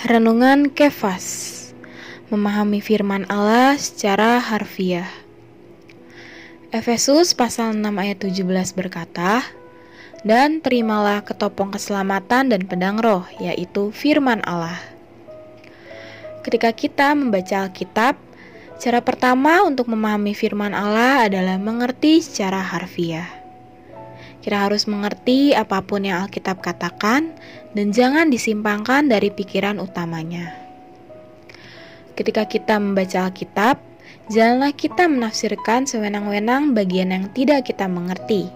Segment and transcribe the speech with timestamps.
[0.00, 1.60] Renungan Kefas.
[2.32, 5.12] Memahami firman Allah secara harfiah.
[6.72, 9.44] Efesus pasal 6 ayat 17 berkata
[10.24, 14.80] Dan terimalah ketopong keselamatan dan pedang roh yaitu firman Allah.
[16.48, 18.16] Ketika kita membaca Alkitab
[18.80, 23.39] Cara pertama untuk memahami firman Allah adalah mengerti secara harfiah
[24.40, 27.36] kita harus mengerti apa pun yang Alkitab katakan
[27.76, 30.56] dan jangan disimpangkan dari pikiran utamanya.
[32.16, 33.80] Ketika kita membaca Alkitab,
[34.32, 38.48] janganlah kita menafsirkan sewenang-wenang bagian yang tidak kita mengerti.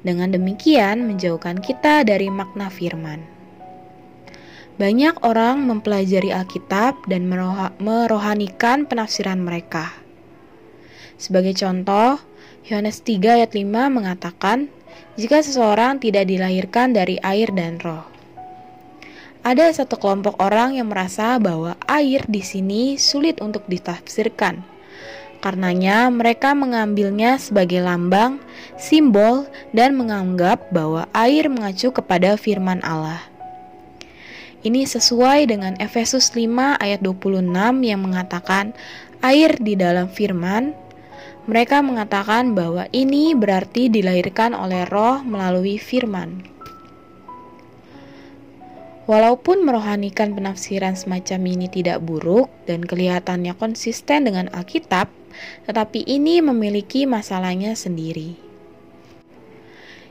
[0.00, 3.20] Dengan demikian, menjauhkan kita dari makna firman.
[4.80, 7.28] Banyak orang mempelajari Alkitab dan
[7.76, 9.92] merohanikan penafsiran mereka.
[11.20, 12.16] Sebagai contoh,
[12.64, 14.72] Yohanes 3 ayat 5 mengatakan,
[15.18, 18.06] jika seseorang tidak dilahirkan dari air dan roh.
[19.40, 24.60] Ada satu kelompok orang yang merasa bahwa air di sini sulit untuk ditafsirkan.
[25.40, 28.36] Karenanya, mereka mengambilnya sebagai lambang,
[28.76, 33.24] simbol, dan menganggap bahwa air mengacu kepada firman Allah.
[34.60, 37.48] Ini sesuai dengan Efesus 5 ayat 26
[37.80, 38.76] yang mengatakan
[39.24, 40.76] air di dalam firman
[41.48, 46.44] mereka mengatakan bahwa ini berarti dilahirkan oleh roh melalui firman.
[49.10, 55.10] Walaupun merohanikan penafsiran semacam ini tidak buruk dan kelihatannya konsisten dengan Alkitab,
[55.66, 58.38] tetapi ini memiliki masalahnya sendiri.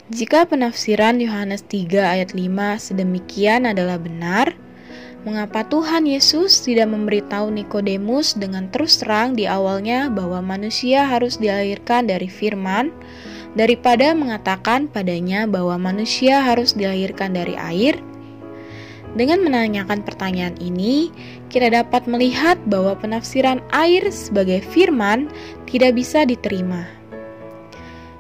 [0.10, 4.58] Jika penafsiran Yohanes 3 ayat 5 sedemikian adalah benar,
[5.30, 12.10] Mengapa Tuhan Yesus tidak memberitahu Nikodemus dengan terus terang di awalnya bahwa manusia harus dilahirkan
[12.10, 12.90] dari firman
[13.54, 18.02] daripada mengatakan padanya bahwa manusia harus dilahirkan dari air?
[19.14, 21.14] Dengan menanyakan pertanyaan ini,
[21.54, 25.30] kita dapat melihat bahwa penafsiran air sebagai firman
[25.70, 26.99] tidak bisa diterima.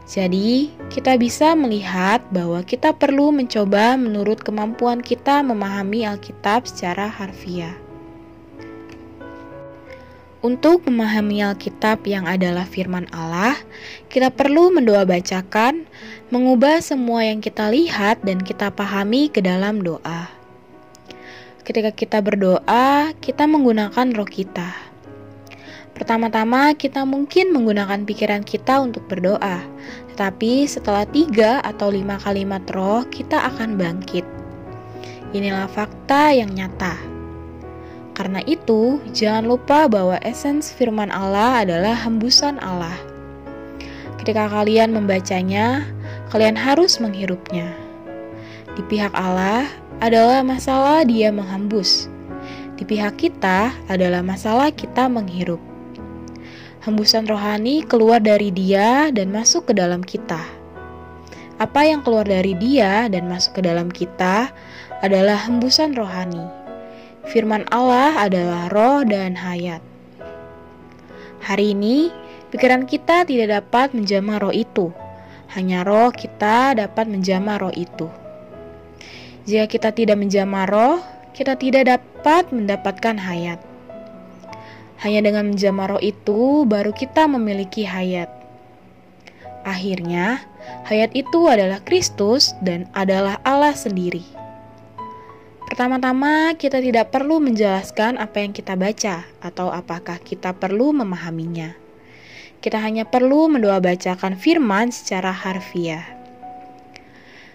[0.10, 7.78] Jadi, kita bisa melihat bahwa kita perlu mencoba menurut kemampuan kita memahami Alkitab secara harfiah.
[10.42, 13.54] Untuk memahami Alkitab yang adalah firman Allah,
[14.10, 15.86] kita perlu mendoa bacakan,
[16.34, 20.26] mengubah semua yang kita lihat dan kita pahami ke dalam doa.
[21.62, 24.89] Ketika kita berdoa, kita menggunakan roh kita.
[26.00, 29.60] Pertama-tama, kita mungkin menggunakan pikiran kita untuk berdoa,
[30.16, 34.24] tetapi setelah tiga atau lima kalimat roh, kita akan bangkit.
[35.36, 36.96] Inilah fakta yang nyata.
[38.16, 42.96] Karena itu, jangan lupa bahwa esens firman Allah adalah hembusan Allah.
[44.24, 45.84] Ketika kalian membacanya,
[46.32, 47.76] kalian harus menghirupnya.
[48.72, 49.68] Di pihak Allah
[50.00, 52.08] adalah masalah Dia menghembus.
[52.80, 55.69] Di pihak kita adalah masalah kita menghirup.
[56.80, 60.40] Hembusan rohani keluar dari dia dan masuk ke dalam kita.
[61.60, 64.48] Apa yang keluar dari dia dan masuk ke dalam kita
[65.04, 66.40] adalah hembusan rohani.
[67.28, 69.84] Firman Allah adalah roh dan hayat.
[71.44, 72.16] Hari ini,
[72.56, 74.96] pikiran kita tidak dapat menjamah roh itu.
[75.52, 78.08] Hanya roh kita dapat menjamah roh itu.
[79.44, 81.04] Jika kita tidak menjamah roh,
[81.36, 83.69] kita tidak dapat mendapatkan hayat.
[85.00, 88.28] Hanya dengan menjamah roh itu baru kita memiliki hayat.
[89.64, 90.44] Akhirnya,
[90.92, 94.24] hayat itu adalah Kristus dan adalah Allah sendiri.
[95.72, 101.80] Pertama-tama, kita tidak perlu menjelaskan apa yang kita baca atau apakah kita perlu memahaminya.
[102.60, 106.04] Kita hanya perlu mendoa bacakan firman secara harfiah.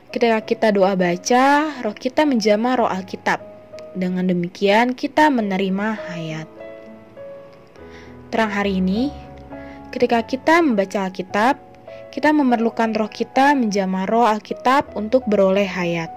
[0.09, 3.45] Ketika kita doa baca, roh kita menjamah roh Alkitab.
[3.93, 6.64] Dengan demikian, kita menerima hayat
[8.35, 9.15] terang hari ini,
[9.95, 11.55] ketika kita membaca Alkitab,
[12.11, 16.11] kita memerlukan roh kita menjamah roh Alkitab untuk beroleh hayat.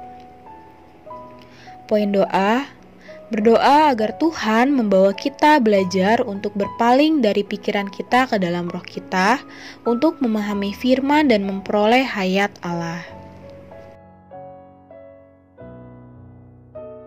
[1.86, 2.66] Poin doa,
[3.30, 9.38] berdoa agar Tuhan membawa kita belajar untuk berpaling dari pikiran kita ke dalam roh kita
[9.86, 13.06] untuk memahami firman dan memperoleh hayat Allah.